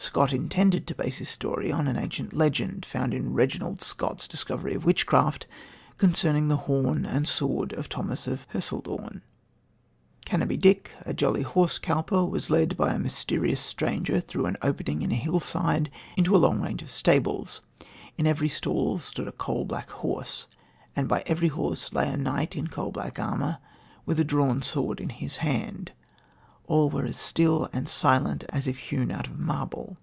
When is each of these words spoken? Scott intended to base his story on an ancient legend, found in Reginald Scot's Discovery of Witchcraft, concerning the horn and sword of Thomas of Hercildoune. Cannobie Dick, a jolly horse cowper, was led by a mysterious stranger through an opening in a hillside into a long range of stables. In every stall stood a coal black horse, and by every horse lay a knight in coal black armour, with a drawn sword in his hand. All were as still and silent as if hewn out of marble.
Scott 0.00 0.32
intended 0.32 0.86
to 0.86 0.94
base 0.94 1.18
his 1.18 1.28
story 1.28 1.72
on 1.72 1.88
an 1.88 1.96
ancient 1.96 2.32
legend, 2.32 2.86
found 2.86 3.12
in 3.12 3.34
Reginald 3.34 3.82
Scot's 3.82 4.28
Discovery 4.28 4.74
of 4.74 4.84
Witchcraft, 4.84 5.48
concerning 5.98 6.46
the 6.46 6.56
horn 6.56 7.04
and 7.04 7.26
sword 7.26 7.72
of 7.72 7.88
Thomas 7.88 8.28
of 8.28 8.46
Hercildoune. 8.50 9.22
Cannobie 10.24 10.56
Dick, 10.56 10.92
a 11.04 11.12
jolly 11.12 11.42
horse 11.42 11.78
cowper, 11.78 12.24
was 12.24 12.48
led 12.48 12.76
by 12.76 12.92
a 12.94 12.98
mysterious 12.98 13.60
stranger 13.60 14.20
through 14.20 14.46
an 14.46 14.56
opening 14.62 15.02
in 15.02 15.10
a 15.10 15.14
hillside 15.16 15.90
into 16.16 16.34
a 16.34 16.38
long 16.38 16.60
range 16.60 16.80
of 16.80 16.90
stables. 16.92 17.62
In 18.16 18.24
every 18.26 18.48
stall 18.48 19.00
stood 19.00 19.26
a 19.26 19.32
coal 19.32 19.64
black 19.64 19.90
horse, 19.90 20.46
and 20.94 21.08
by 21.08 21.24
every 21.26 21.48
horse 21.48 21.92
lay 21.92 22.08
a 22.08 22.16
knight 22.16 22.54
in 22.54 22.68
coal 22.68 22.92
black 22.92 23.18
armour, 23.18 23.58
with 24.06 24.20
a 24.20 24.24
drawn 24.24 24.62
sword 24.62 25.00
in 25.00 25.08
his 25.08 25.38
hand. 25.38 25.90
All 26.66 26.90
were 26.90 27.06
as 27.06 27.16
still 27.16 27.70
and 27.72 27.88
silent 27.88 28.44
as 28.50 28.66
if 28.66 28.76
hewn 28.78 29.10
out 29.10 29.26
of 29.26 29.38
marble. 29.38 29.96